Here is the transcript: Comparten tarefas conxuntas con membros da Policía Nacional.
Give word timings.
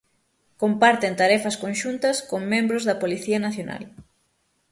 Comparten 0.61 1.13
tarefas 1.21 1.55
conxuntas 1.63 2.17
con 2.29 2.41
membros 2.53 2.83
da 2.87 2.99
Policía 3.03 3.39
Nacional. 3.47 3.83